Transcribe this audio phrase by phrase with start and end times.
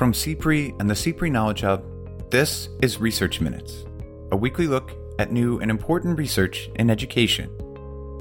[0.00, 1.84] From CPRE and the CPRE Knowledge Hub,
[2.30, 3.84] this is Research Minutes,
[4.32, 7.50] a weekly look at new and important research in education.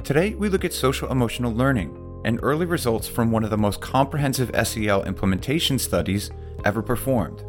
[0.04, 3.80] Today, we look at social emotional learning and early results from one of the most
[3.80, 6.32] comprehensive SEL implementation studies
[6.66, 7.46] ever performed.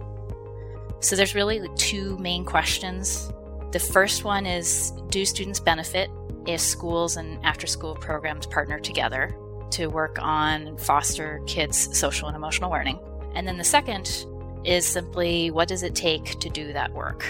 [1.00, 3.32] So, there's really two main questions.
[3.72, 6.08] The first one is Do students benefit
[6.46, 9.34] if schools and after school programs partner together
[9.72, 13.00] to work on foster kids' social and emotional learning?
[13.34, 14.26] And then the second
[14.64, 17.24] is simply what does it take to do that work?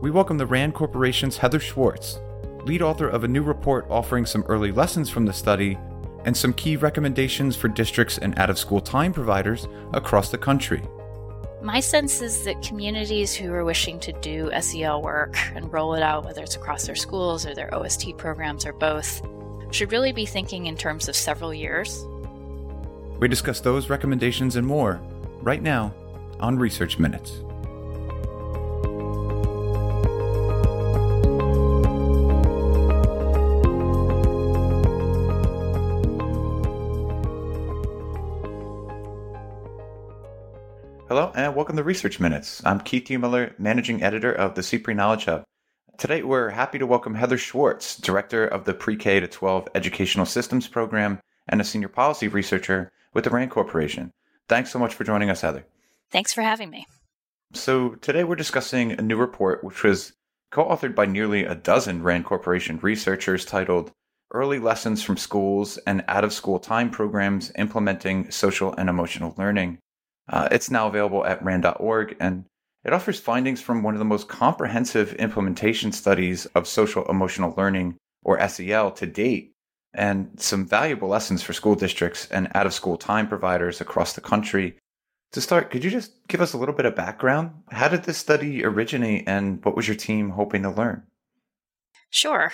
[0.00, 2.18] We welcome the RAND Corporation's Heather Schwartz,
[2.64, 5.78] lead author of a new report offering some early lessons from the study
[6.24, 10.82] and some key recommendations for districts and out of school time providers across the country.
[11.62, 16.02] My sense is that communities who are wishing to do SEL work and roll it
[16.02, 19.22] out, whether it's across their schools or their OST programs or both,
[19.70, 22.06] should really be thinking in terms of several years.
[23.20, 25.00] We discuss those recommendations and more
[25.40, 25.94] right now
[26.40, 27.30] on Research Minutes.
[41.08, 42.60] Hello and welcome to Research Minutes.
[42.66, 45.44] I'm Keith Miller, Managing Editor of the CPRE Knowledge Hub.
[45.98, 50.66] Today we're happy to welcome Heather Schwartz, Director of the Pre-K to 12 Educational Systems
[50.66, 54.10] Program and a Senior Policy Researcher with the RAND Corporation.
[54.48, 55.64] Thanks so much for joining us, Heather.
[56.10, 56.86] Thanks for having me.
[57.54, 60.12] So today we're discussing a new report which was
[60.50, 63.92] co-authored by nearly a dozen RAND Corporation researchers titled
[64.32, 69.78] Early Lessons from Schools and Out-of-School Time Programs Implementing Social and Emotional Learning
[70.28, 72.46] uh, it's now available at RAND.org and
[72.84, 77.96] it offers findings from one of the most comprehensive implementation studies of social emotional learning,
[78.22, 79.53] or SEL, to date,
[79.94, 84.20] and some valuable lessons for school districts and out of school time providers across the
[84.20, 84.76] country.
[85.32, 87.52] To start, could you just give us a little bit of background?
[87.70, 91.04] How did this study originate and what was your team hoping to learn?
[92.10, 92.52] Sure.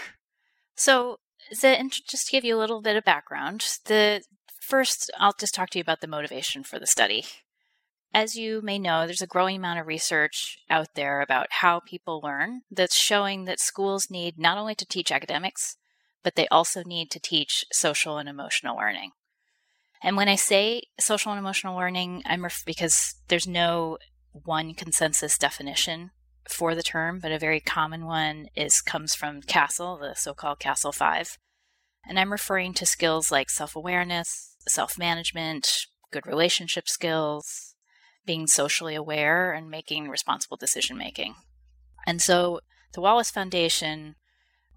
[0.77, 1.19] So,
[1.50, 4.23] the, just to give you a little bit of background, the
[4.61, 7.25] first, I'll just talk to you about the motivation for the study.
[8.12, 12.21] As you may know, there's a growing amount of research out there about how people
[12.23, 15.77] learn that's showing that schools need not only to teach academics,
[16.22, 19.12] but they also need to teach social and emotional learning.
[20.03, 23.98] And when I say social and emotional learning, I'm ref- because there's no
[24.32, 26.10] one consensus definition
[26.48, 30.94] for the term, but a very common one is comes from CASEL, the so-called CASEL
[30.94, 31.38] 5.
[32.08, 37.75] And I'm referring to skills like self-awareness, self-management, good relationship skills,
[38.25, 41.34] being socially aware and making responsible decision making.
[42.06, 42.60] And so
[42.94, 44.16] the Wallace Foundation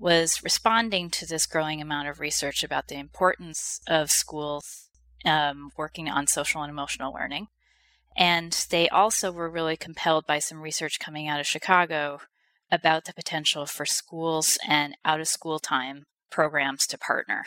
[0.04, 4.90] was responding to this growing amount of research about the importance of schools
[5.24, 7.48] um, working on social and emotional learning.
[8.18, 12.20] And they also were really compelled by some research coming out of Chicago
[12.70, 17.46] about the potential for schools and out of school time programs to partner.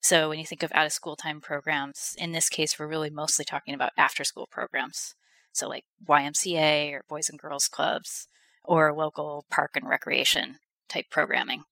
[0.00, 3.10] So, when you think of out of school time programs, in this case, we're really
[3.10, 5.16] mostly talking about after school programs.
[5.52, 8.28] So, like YMCA or Boys and Girls Clubs
[8.62, 11.64] or local park and recreation type programming.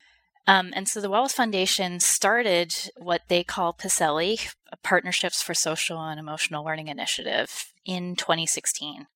[0.46, 6.18] Um, and so the Wallace Foundation started what they call PSELI, Partnerships for Social and
[6.18, 9.06] Emotional Learning Initiative, in 2016.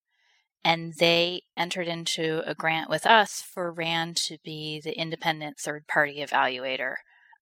[0.62, 5.86] And they entered into a grant with us for RAND to be the independent third
[5.88, 6.96] party evaluator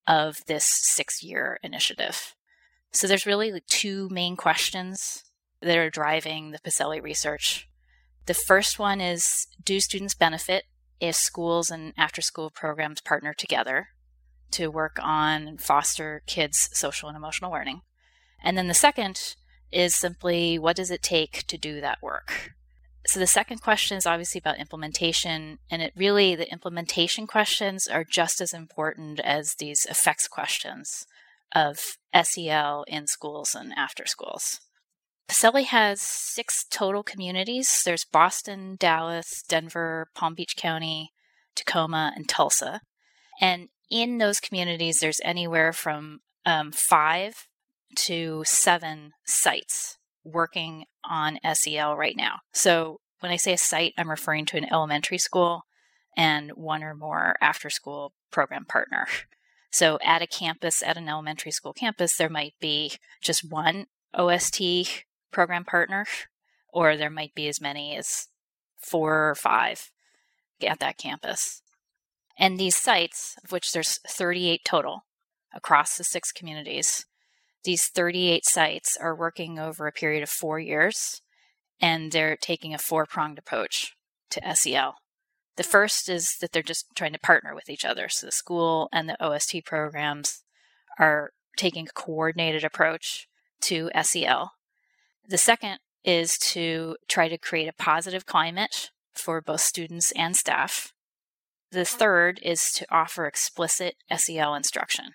[0.07, 2.35] of this six year initiative.
[2.93, 5.25] So there's really two main questions
[5.61, 7.69] that are driving the PSELI research.
[8.27, 10.65] The first one is Do students benefit
[11.01, 13.89] if schools and after school programs partner together
[14.53, 17.83] to work on and foster kids' social and emotional learning?
[18.43, 19.37] And then the second
[19.73, 22.53] is simply what does it take to do that work?
[23.07, 28.05] So the second question is obviously about implementation, and it really the implementation questions are
[28.05, 31.07] just as important as these effects questions
[31.55, 34.61] of SEL in schools and after schools.
[35.31, 37.83] PSELI has six total communities.
[37.85, 41.13] There's Boston, Dallas, Denver, Palm Beach County,
[41.55, 42.81] Tacoma, and Tulsa.
[43.41, 47.47] And in those communities, there's anywhere from um, five
[47.95, 52.41] to seven sites working on SEL right now.
[52.53, 55.63] So when I say a site, I'm referring to an elementary school
[56.17, 59.07] and one or more after school program partner.
[59.71, 65.05] So at a campus, at an elementary school campus, there might be just one OST
[65.31, 66.07] program partner,
[66.69, 68.29] or there might be as many as
[68.79, 69.91] four or five
[70.67, 71.63] at that campus.
[72.39, 75.05] And these sites, of which there's 38 total
[75.55, 77.07] across the six communities,
[77.65, 81.21] these 38 sites are working over a period of four years.
[81.83, 83.95] and they're taking a four pronged approach
[84.29, 84.97] to SEL.
[85.57, 88.09] The first is that they're just trying to partner with each other.
[88.09, 90.43] So the school and the OST programs
[90.99, 93.29] are taking a coordinated approach
[93.63, 94.53] to SEL.
[95.31, 100.93] The second is to try to create a positive climate for both students and staff.
[101.71, 105.13] The third is to offer explicit SEL instruction.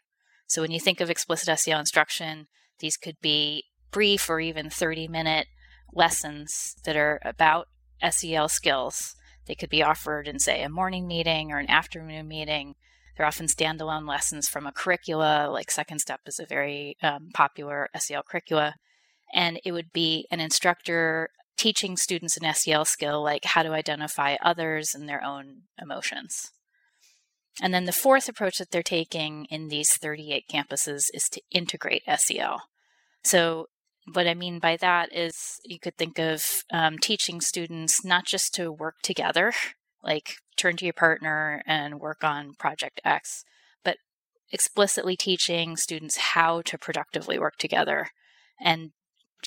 [0.47, 2.47] So when you think of explicit SEL instruction,
[2.79, 5.47] these could be brief or even 30 minute
[5.91, 7.67] lessons that are about
[8.09, 9.15] SEL skills.
[9.47, 12.75] They could be offered in, say, a morning meeting or an afternoon meeting.
[13.17, 17.89] They're often standalone lessons from a curricula, like Second Step is a very um, popular
[17.97, 18.75] SEL curricula.
[19.33, 24.36] And it would be an instructor teaching students an SEL skill, like how to identify
[24.44, 26.51] others and their own emotions.
[27.62, 32.04] And then the fourth approach that they're taking in these 38 campuses is to integrate
[32.18, 32.63] SEL.
[33.24, 33.68] So
[34.13, 38.54] what I mean by that is you could think of um, teaching students not just
[38.56, 39.54] to work together,
[40.04, 43.44] like turn to your partner and work on project X,
[43.83, 43.98] but
[44.51, 48.10] explicitly teaching students how to productively work together
[48.60, 48.92] and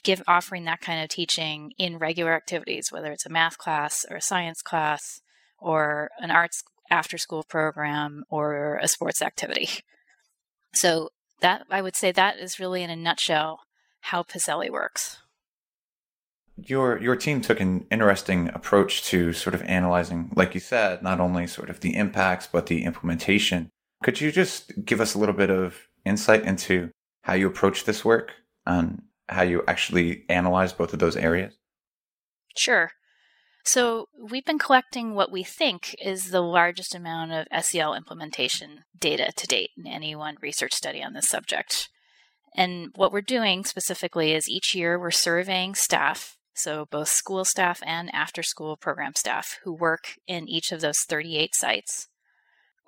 [0.03, 4.17] give offering that kind of teaching in regular activities, whether it's a math class or
[4.17, 5.21] a science class
[5.59, 9.69] or an arts after school program or a sports activity.
[10.73, 13.61] So that I would say that is really in a nutshell
[14.01, 15.19] how PSELI works.
[16.57, 21.21] Your your team took an interesting approach to sort of analyzing, like you said, not
[21.21, 23.71] only sort of the impacts but the implementation.
[24.03, 26.91] Could you just give us a little bit of insight into
[27.23, 28.33] how you approach this work
[28.67, 31.55] and how you actually analyze both of those areas?
[32.57, 32.93] Sure.
[33.65, 39.31] So, we've been collecting what we think is the largest amount of SEL implementation data
[39.37, 41.91] to date in any one research study on this subject.
[42.57, 47.83] And what we're doing specifically is each year we're surveying staff, so both school staff
[47.85, 52.09] and after school program staff who work in each of those 38 sites.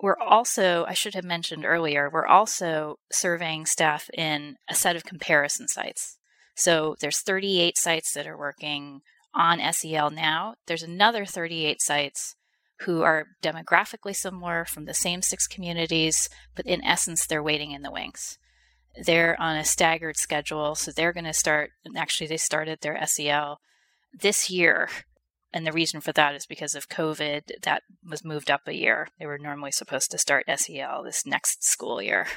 [0.01, 5.05] We're also, I should have mentioned earlier, we're also surveying staff in a set of
[5.05, 6.17] comparison sites.
[6.55, 9.01] So there's 38 sites that are working
[9.33, 10.55] on SEL now.
[10.67, 12.35] There's another 38 sites
[12.81, 17.83] who are demographically similar from the same six communities, but in essence, they're waiting in
[17.83, 18.37] the wings
[18.95, 20.75] they're on a staggered schedule.
[20.75, 23.59] So they're going to start, actually, they started their SEL
[24.13, 24.89] this year.
[25.53, 29.09] And the reason for that is because of COVID, that was moved up a year.
[29.19, 32.27] They were normally supposed to start SEL this next school year.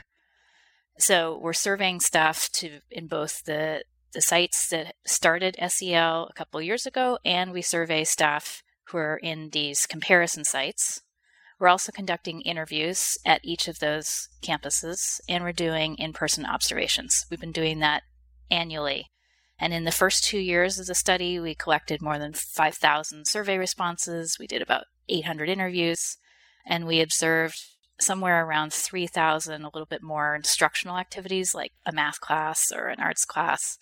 [0.98, 3.82] So we're surveying staff to in both the
[4.14, 9.18] the sites that started SEL a couple years ago, and we survey staff who are
[9.18, 11.02] in these comparison sites
[11.58, 17.26] we're also conducting interviews at each of those campuses, and we're doing in person observations.
[17.30, 18.02] We've been doing that
[18.50, 19.10] annually.
[19.58, 23.56] And in the first two years of the study, we collected more than 5,000 survey
[23.56, 24.36] responses.
[24.38, 26.18] We did about 800 interviews,
[26.66, 27.58] and we observed
[28.00, 32.98] somewhere around 3,000, a little bit more instructional activities like a math class or an
[32.98, 33.78] arts class,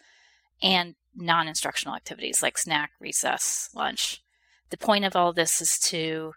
[0.63, 4.23] and non instructional activities like snack, recess, lunch.
[4.71, 6.33] The point of all this is to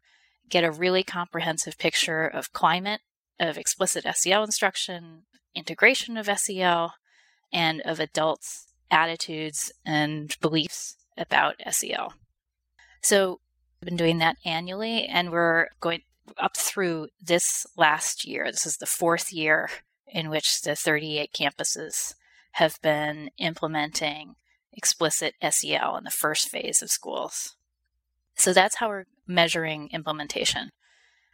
[0.50, 3.02] get a really comprehensive picture of climate,
[3.40, 5.24] of explicit SEL instruction,
[5.54, 6.94] integration of SEL,
[7.54, 12.14] and of adults' attitudes and beliefs about SEL.
[13.02, 13.40] So
[13.80, 16.02] we've been doing that annually, and we're going
[16.38, 18.52] up through this last year.
[18.52, 19.70] This is the fourth year
[20.08, 22.16] in which the 38 campuses
[22.56, 24.36] have been implementing
[24.72, 27.56] explicit SEL in the first phase of schools.
[28.36, 30.70] So that's how we're measuring implementation.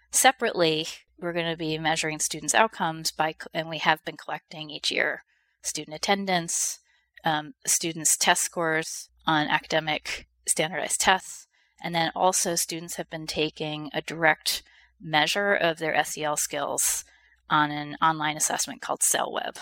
[0.09, 0.87] Separately,
[1.19, 5.23] we're going to be measuring students' outcomes by, and we have been collecting each year
[5.61, 6.79] student attendance,
[7.23, 11.45] um, students' test scores on academic standardized tests,
[11.83, 14.63] and then also students have been taking a direct
[14.99, 17.05] measure of their SEL skills
[17.47, 19.57] on an online assessment called SELweb.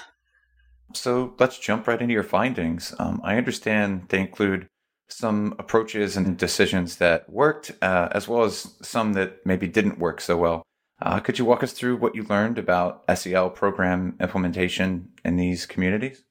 [0.94, 2.94] So let's jump right into your findings.
[3.00, 4.68] Um, I understand they include
[5.08, 10.22] some approaches and decisions that worked, uh, as well as some that maybe didn't work
[10.22, 10.64] so well.
[11.02, 15.66] Uh, could you walk us through what you learned about SEL program implementation in these
[15.66, 16.24] communities?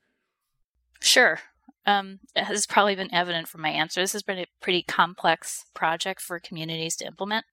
[1.01, 1.41] Sure.
[1.87, 4.01] Um, it has probably been evident from my answer.
[4.01, 7.47] This has been a pretty complex project for communities to implement.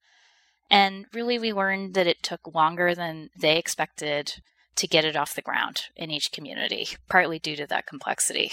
[0.70, 4.42] And really, we learned that it took longer than they expected
[4.76, 8.52] to get it off the ground in each community, partly due to that complexity.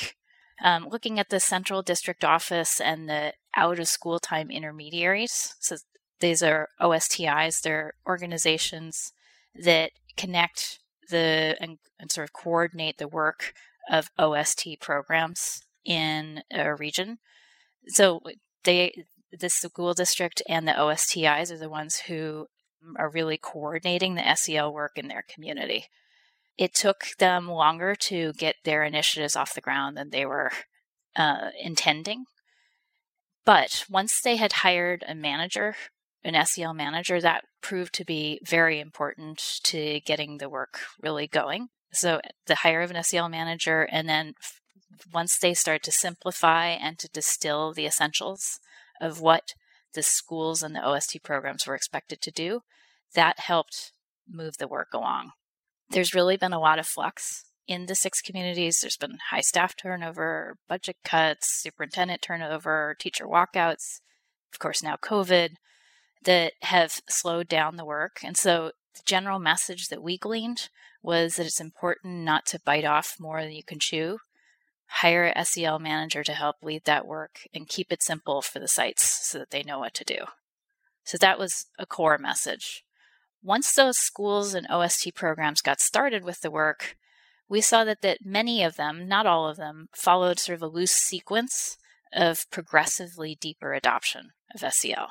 [0.64, 5.56] Um, looking at the central district office and the out of school time intermediaries.
[5.60, 5.78] So
[6.20, 9.12] these are OSTIs, they're organizations
[9.56, 13.54] that connect the and, and sort of coordinate the work
[13.90, 17.18] of OST programs in a region.
[17.88, 18.22] So
[18.64, 19.06] they,
[19.38, 22.48] the school district and the OSTIs are the ones who
[22.98, 25.86] are really coordinating the SEL work in their community.
[26.58, 30.52] It took them longer to get their initiatives off the ground than they were
[31.16, 32.26] uh, intending.
[33.46, 35.76] But once they had hired a manager,
[36.24, 41.68] an SEL manager, that proved to be very important to getting the work really going.
[41.92, 44.34] So the hire of an SEL manager, and then
[45.14, 48.60] once they start to simplify and to distill the essentials
[49.02, 49.54] of what
[49.94, 52.62] the schools and the OST programs were expected to do,
[53.14, 53.92] that helped
[54.28, 55.32] move the work along.
[55.94, 58.80] There's really been a lot of flux in the six communities.
[58.82, 64.02] There's been high staff turnover, budget cuts, superintendent turnover, teacher walkouts,
[64.52, 65.52] of course, now COVID,
[66.24, 68.22] that have slowed down the work.
[68.24, 70.70] And so the general message that we gleaned
[71.04, 74.18] was that it's important not to bite off more than you can chew.
[74.88, 78.68] Hire a SEL manager to help lead that work and keep it simple for the
[78.68, 80.26] sites so that they know what to do.
[81.04, 82.84] So that was a core message.
[83.44, 86.96] Once those schools and OST programs got started with the work,
[87.50, 90.68] we saw that, that many of them, not all of them, followed sort of a
[90.68, 91.78] loose sequence
[92.14, 95.10] of progressively deeper adoption of SEL.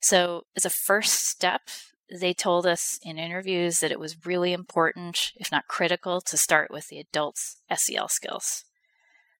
[0.00, 1.62] So, as a first step,
[2.10, 6.70] they told us in interviews that it was really important, if not critical, to start
[6.70, 8.64] with the adults' SEL skills.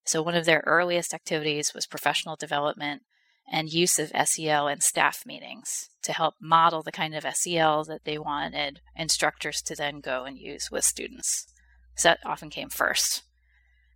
[0.05, 3.03] So, one of their earliest activities was professional development
[3.51, 8.05] and use of SEL in staff meetings to help model the kind of SEL that
[8.05, 11.47] they wanted instructors to then go and use with students.
[11.97, 13.23] So that often came first.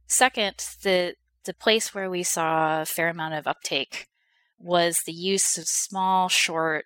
[0.07, 1.15] Second, the
[1.45, 4.07] the place where we saw a fair amount of uptake
[4.59, 6.85] was the use of small, short,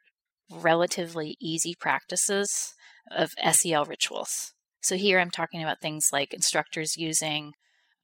[0.50, 2.75] relatively easy practices
[3.11, 4.52] of SEL rituals.
[4.81, 7.54] So here I'm talking about things like instructors using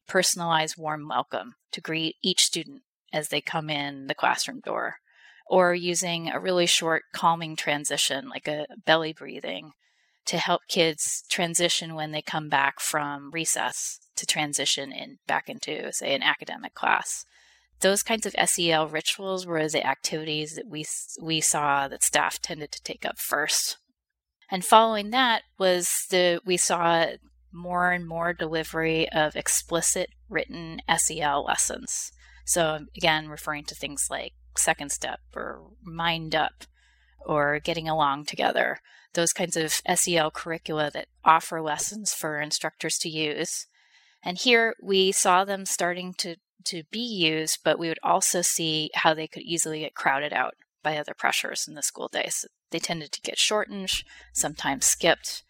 [0.09, 4.97] personalized warm welcome to greet each student as they come in the classroom door,
[5.47, 9.73] or using a really short calming transition like a belly breathing
[10.27, 15.91] to help kids transition when they come back from recess to transition in back into
[15.93, 17.25] say an academic class
[17.81, 20.85] those kinds of SEL rituals were the activities that we
[21.21, 23.79] we saw that staff tended to take up first.
[24.51, 27.07] And following that was the we saw
[27.53, 32.13] more and more delivery of explicit written SEL lessons.
[32.49, 36.65] So again, referring to things like second step or mind up
[37.21, 38.79] or getting along together
[39.13, 43.67] those kinds of SEL curricula that offer lessons for instructors to use.
[44.25, 48.91] And here we saw them starting to, to be used, but we would also see
[48.95, 52.29] how they could easily get crowded out by other pressures in the school day.
[52.31, 53.91] So They tended to get shortened,
[54.33, 55.43] sometimes skipped.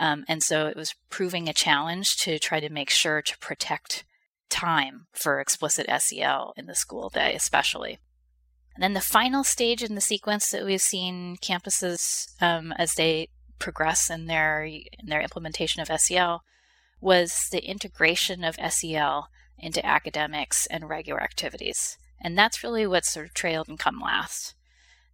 [0.00, 4.04] Um, and so it was proving a challenge to try to make sure to protect
[4.52, 7.98] time for explicit SEL in the school day, especially.
[8.74, 13.28] And then the final stage in the sequence that we've seen campuses um, as they
[13.58, 16.42] progress in their in their implementation of SEL
[17.00, 19.28] was the integration of SEL
[19.58, 21.96] into academics and regular activities.
[22.20, 24.54] And that's really what sort of trailed and come last.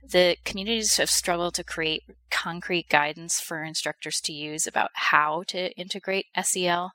[0.03, 5.73] The communities have struggled to create concrete guidance for instructors to use about how to
[5.73, 6.93] integrate SEL.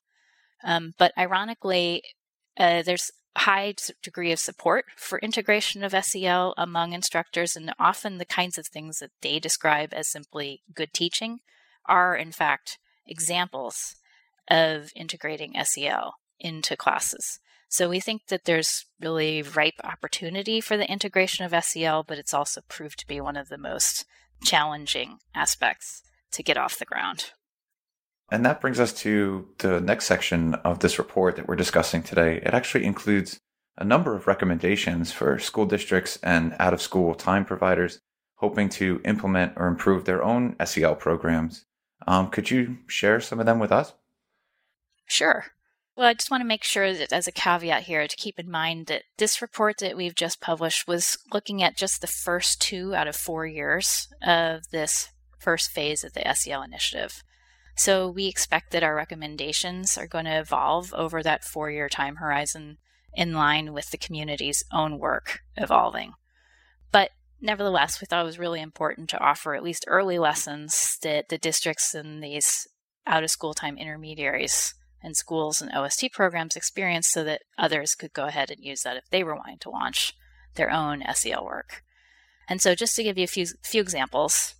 [0.63, 2.01] Um, but ironically,
[2.57, 8.25] uh, there's high degree of support for integration of SEL among instructors, and often the
[8.25, 11.39] kinds of things that they describe as simply good teaching
[11.85, 13.95] are, in fact, examples
[14.49, 17.39] of integrating SEL into classes.
[17.69, 22.33] So we think that there's really ripe opportunity for the integration of SEL, but it's
[22.33, 24.05] also proved to be one of the most
[24.43, 27.31] challenging aspects to get off the ground.
[28.31, 32.37] And that brings us to the next section of this report that we're discussing today.
[32.37, 33.39] It actually includes
[33.77, 37.99] a number of recommendations for school districts and out of school time providers
[38.35, 41.65] hoping to implement or improve their own SEL programs.
[42.05, 43.93] Um, could you share some of them with us?
[45.05, 45.45] Sure.
[45.95, 48.49] Well, I just want to make sure that as a caveat here to keep in
[48.49, 52.95] mind that this report that we've just published was looking at just the first two
[52.95, 57.23] out of four years of this first phase of the SEL initiative.
[57.75, 62.17] So we expect that our recommendations are going to evolve over that four year time
[62.17, 62.77] horizon
[63.13, 66.13] in line with the community's own work evolving.
[66.91, 67.11] But
[67.41, 71.37] nevertheless, we thought it was really important to offer at least early lessons that the
[71.37, 72.67] districts and these
[73.05, 78.13] out of school time intermediaries and schools and OST programs experience so that others could
[78.13, 80.13] go ahead and use that if they were wanting to launch
[80.55, 81.83] their own SEL work.
[82.47, 84.55] And so, just to give you a few, few examples,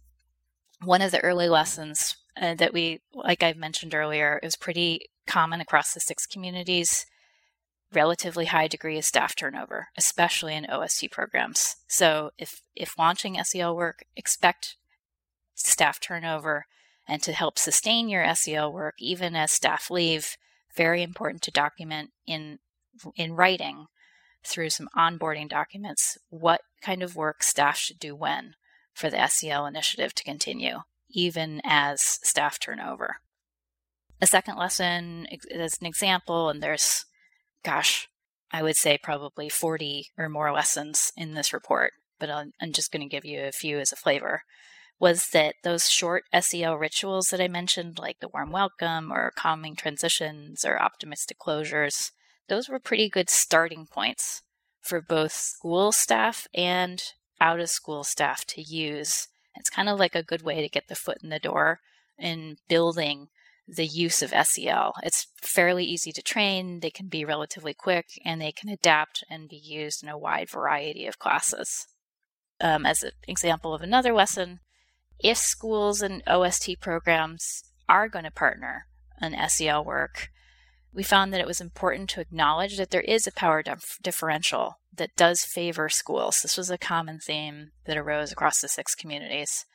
[0.84, 5.10] one of the early lessons uh, that we, like I've mentioned earlier, it was pretty
[5.28, 7.06] common across the six communities
[7.96, 11.76] relatively high degree of staff turnover, especially in OST programs.
[11.88, 14.78] So if if launching SEL work, expect
[15.56, 16.66] staff turnover
[17.08, 20.38] and to help sustain your SEL work even as staff leave,
[20.76, 22.60] very important to document in
[23.16, 23.88] in writing
[24.46, 28.56] through some onboarding documents what kind of work staff should do when
[28.94, 30.80] for the SEL initiative to continue,
[31.14, 33.18] even as staff turnover.
[34.22, 37.06] A second lesson as an example, and there's,
[37.64, 38.10] gosh,
[38.52, 43.02] I would say probably 40 or more lessons in this report, but I'm just going
[43.02, 44.44] to give you a few as a flavor.
[45.00, 49.76] Was that those short SEL rituals that I mentioned, like the warm welcome or calming
[49.76, 52.12] transitions or optimistic closures,
[52.48, 54.44] those were pretty good starting points
[54.80, 57.04] for both school staff and
[57.42, 59.28] out of school staff to use.
[59.56, 61.80] It's kind of like a good way to get the foot in the door
[62.18, 63.28] in building
[63.68, 64.94] the use of SEL.
[65.04, 69.50] It's fairly easy to train, they can be relatively quick, and they can adapt and
[69.50, 71.88] be used in a wide variety of classes.
[72.60, 74.60] Um, as an example of another lesson,
[75.20, 78.88] if schools and OST programs are going to partner
[79.22, 80.30] on SEL work,
[80.94, 84.80] we found that it was important to acknowledge that there is a power dif- differential
[84.96, 86.42] that does favor schools.
[86.42, 89.66] This was a common theme that arose across the six communities.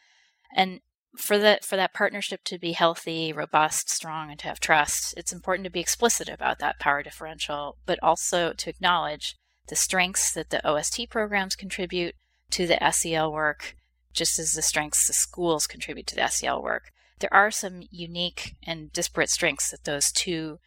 [0.55, 0.81] And
[1.17, 5.33] for that for that partnership to be healthy, robust, strong, and to have trust, it's
[5.33, 9.37] important to be explicit about that power differential, but also to acknowledge
[9.69, 12.15] the strengths that the OST programs contribute
[12.51, 13.77] to the SEL work,
[14.13, 16.93] just as the strengths the schools contribute to the SEL work.
[17.19, 20.59] There are some unique and disparate strengths that those two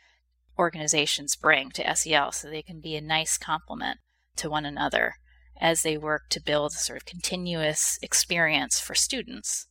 [0.57, 3.99] organizations bring to SEL so they can be a nice complement
[4.37, 5.15] to one another
[5.59, 9.67] as they work to build a sort of continuous experience for students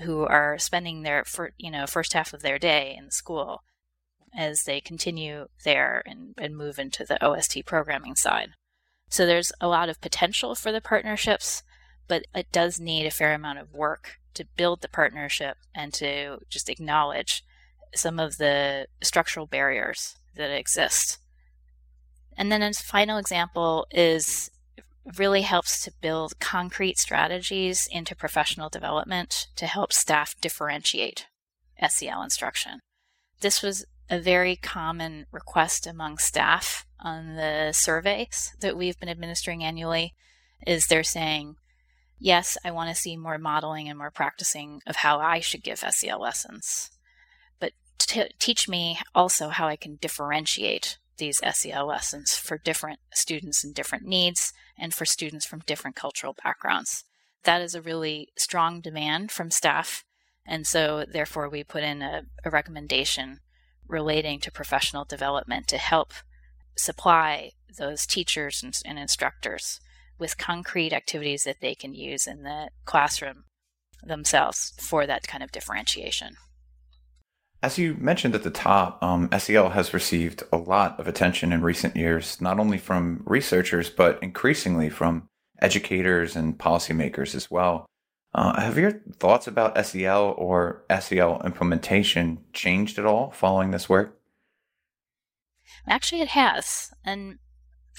[0.00, 1.24] who are spending their
[1.58, 3.62] you know first half of their day in school
[4.34, 8.50] as they continue there and, and move into the OST programming side.
[9.08, 11.64] So there's a lot of potential for the partnerships,
[12.06, 16.38] but it does need a fair amount of work to build the partnership and to
[16.48, 17.42] just acknowledge
[17.94, 21.18] some of the structural barriers that exist.
[22.36, 24.50] And then a final example is
[25.18, 31.26] really helps to build concrete strategies into professional development to help staff differentiate
[31.88, 32.80] SEL instruction.
[33.40, 39.64] This was a very common request among staff on the surveys that we've been administering
[39.64, 40.14] annually
[40.66, 41.56] is they're saying,
[42.18, 45.78] yes, I want to see more modeling and more practicing of how I should give
[45.78, 46.90] SEL lessons
[48.06, 53.74] t- teach me also how I can differentiate these SEL lessons for different students and
[53.74, 57.04] different needs and for students from different cultural backgrounds.
[57.44, 60.04] That is a really strong demand from staff.
[60.46, 63.40] And so, therefore, we put in a, a recommendation
[63.86, 66.12] relating to professional development to help
[66.76, 69.80] supply those teachers and, and instructors
[70.18, 73.44] with concrete activities that they can use in the classroom
[74.02, 76.36] themselves for that kind of differentiation.
[77.62, 81.60] As you mentioned at the top, um, SEL has received a lot of attention in
[81.60, 85.28] recent years, not only from researchers, but increasingly from
[85.60, 87.86] educators and policymakers as well.
[88.32, 94.18] Uh, have your thoughts about SEL or SEL implementation changed at all following this work?
[95.86, 96.92] Actually, it has.
[97.04, 97.38] And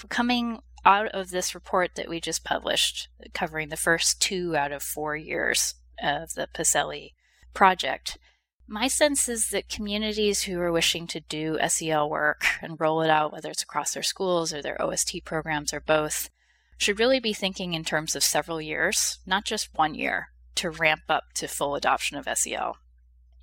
[0.08, 4.82] coming out of this report that we just published, covering the first two out of
[4.82, 7.10] four years of the PSELI
[7.54, 8.18] project,
[8.66, 13.10] my sense is that communities who are wishing to do SEL work and roll it
[13.10, 16.30] out, whether it's across their schools or their OST programs or both,
[16.78, 21.02] should really be thinking in terms of several years, not just one year, to ramp
[21.08, 22.76] up to full adoption of SEL.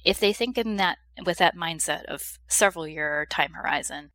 [0.03, 4.11] If they think in that with that mindset of several year time horizon,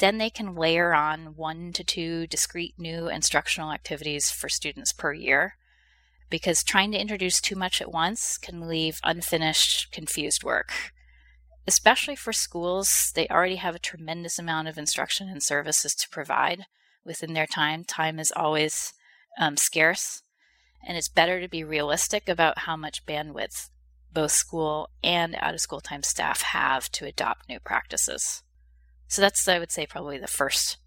[0.00, 5.12] then they can layer on one to two discrete new instructional activities for students per
[5.12, 5.54] year
[6.28, 10.72] because trying to introduce too much at once can leave unfinished, confused work.
[11.66, 16.66] Especially for schools, they already have a tremendous amount of instruction and services to provide
[17.04, 17.84] within their time.
[17.84, 18.92] Time is always
[19.38, 20.22] um, scarce,
[20.86, 23.70] and it's better to be realistic about how much bandwidth
[24.12, 28.42] both school and out of school time staff have to adopt new practices.
[29.08, 30.78] So that's, I would say, probably the first,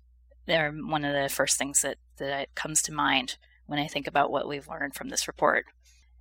[0.47, 3.37] or one of the first things that, that comes to mind
[3.69, 5.65] when I think about what we've learned from this report.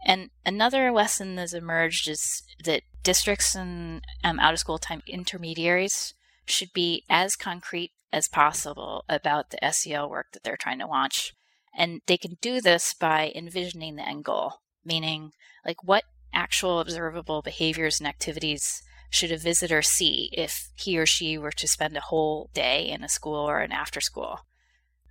[0.04, 6.14] And another lesson that's emerged is that districts and um, out of school time intermediaries
[6.44, 11.34] should be as concrete as possible about the SEL work that they're trying to launch.
[11.76, 15.32] And they can do this by envisioning the end goal, meaning,
[15.64, 21.38] like, what actual observable behaviors and activities should a visitor see if he or she
[21.38, 24.40] were to spend a whole day in a school or an after school?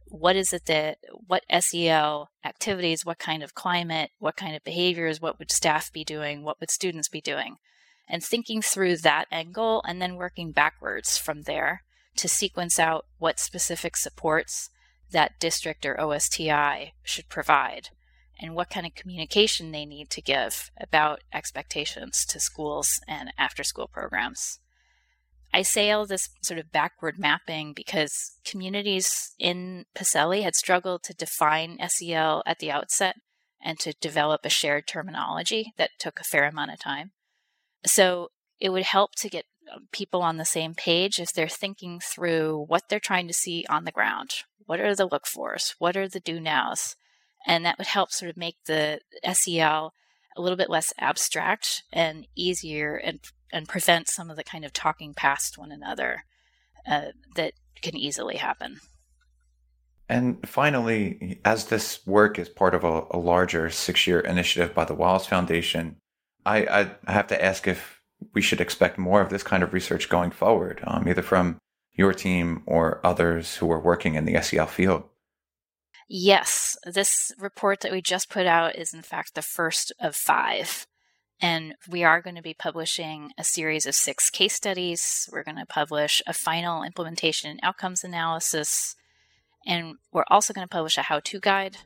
[0.10, 5.22] What is it that, what SEL activities, what kind of climate, what kind of behaviors,
[5.22, 7.58] what would staff be doing, what would students be doing?
[8.08, 11.84] And thinking through that angle and then working backwards from there
[12.16, 14.70] to sequence out what specific supports
[15.12, 17.90] that district or OSTI should provide
[18.40, 23.64] and what kind of communication they need to give about expectations to schools and after
[23.64, 24.60] school programs.
[25.54, 31.14] I say all this sort of backward mapping because communities in PSELI had struggled to
[31.14, 33.16] define SEL at the outset
[33.64, 37.12] and to develop a shared terminology that took a fair amount of time.
[37.86, 38.30] So
[38.60, 42.66] it would help to get um, people on the same page if they're thinking through
[42.68, 44.32] what they're trying to see on the ground.
[44.66, 45.76] What are the look fors?
[45.80, 46.96] What are the do nows?
[47.46, 49.00] And that would help sort of make the
[49.32, 49.94] SEL
[50.36, 53.20] a little bit less abstract and easier and,
[53.52, 56.24] and prevent some of the kind of talking past one another
[56.88, 58.80] uh, that can easily happen.
[60.10, 64.86] And finally, as this work is part of a, a larger six year initiative by
[64.86, 65.98] the Wallace Foundation,
[66.46, 68.02] I, I, have to ask if
[68.34, 71.58] we should expect more of this kind of research going forward, um, either from
[71.94, 75.04] your team or others who are working in the SEL field.
[76.08, 80.88] Yes, this report that we just put out is in fact the first of five.
[81.40, 85.30] And we are going to be publishing a series of six case studies.
[85.32, 88.96] We're going to publish a final implementation and outcomes analysis.
[89.66, 91.78] And we're also going to publish a how to guide.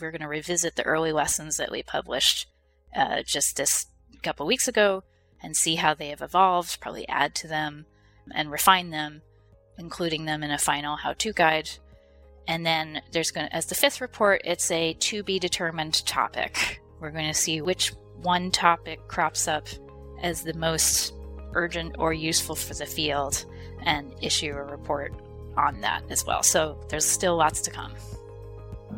[0.00, 2.46] We're going to revisit the early lessons that we published
[2.94, 3.86] uh, just this
[4.22, 5.02] couple weeks ago
[5.42, 7.86] and see how they have evolved, probably add to them
[8.34, 9.22] and refine them,
[9.78, 11.68] including them in a final how to guide.
[12.46, 16.80] And then there's going to, as the fifth report, it's a to be determined topic.
[17.00, 19.66] We're going to see which one topic crops up
[20.22, 21.14] as the most
[21.54, 23.44] urgent or useful for the field
[23.84, 25.12] and issue a report
[25.56, 26.42] on that as well.
[26.42, 27.92] So there's still lots to come.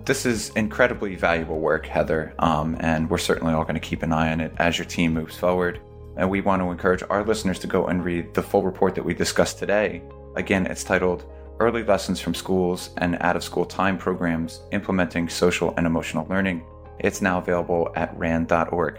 [0.04, 4.12] This is incredibly valuable work, Heather, um, and we're certainly all going to keep an
[4.12, 5.80] eye on it as your team moves forward.
[6.16, 9.04] And we want to encourage our listeners to go and read the full report that
[9.04, 10.02] we discussed today.
[10.36, 11.24] Again, it's titled
[11.60, 16.64] early lessons from schools and out of school time programs implementing social and emotional learning.
[16.98, 18.98] It's now available at rand.org.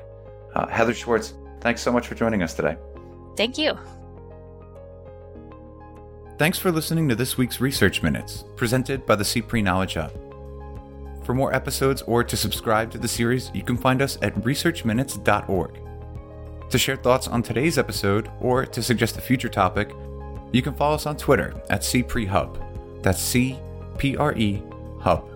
[0.56, 2.78] Uh, Heather Schwartz, thanks so much for joining us today.
[3.36, 3.78] Thank you.
[6.38, 10.12] Thanks for listening to this week's Research Minutes, presented by the CPRE Knowledge Hub.
[11.24, 15.80] For more episodes or to subscribe to the series, you can find us at researchminutes.org.
[16.70, 19.92] To share thoughts on today's episode or to suggest a future topic,
[20.52, 23.02] you can follow us on Twitter at CPREHub.
[23.02, 23.60] That's C
[23.98, 24.62] P R E
[25.00, 25.35] Hub.